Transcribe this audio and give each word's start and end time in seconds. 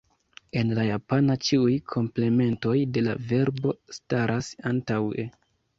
En 0.61 0.71
la 0.77 0.85
japana 0.87 1.35
ĉiuj 1.49 1.75
komplementoj 1.97 2.75
de 2.97 3.07
la 3.11 3.17
verbo 3.35 3.79
staras 3.99 4.53
antaŭe. 4.73 5.33